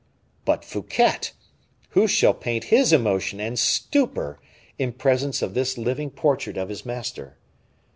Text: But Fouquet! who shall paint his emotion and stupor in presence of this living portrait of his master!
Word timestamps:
But 0.45 0.65
Fouquet! 0.65 1.29
who 1.89 2.07
shall 2.07 2.33
paint 2.33 2.63
his 2.73 2.91
emotion 2.91 3.39
and 3.39 3.59
stupor 3.59 4.39
in 4.79 4.93
presence 4.93 5.43
of 5.43 5.53
this 5.53 5.77
living 5.77 6.09
portrait 6.09 6.57
of 6.57 6.69
his 6.69 6.83
master! 6.83 7.37